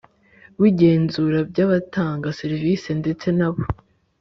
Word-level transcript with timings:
W 0.59 0.63
igenzura 0.69 1.37
by 1.49 1.59
abatanga 1.65 2.27
serivisi 2.39 2.89
ndetse 3.01 3.27
n 3.37 3.41
abo 3.47 3.61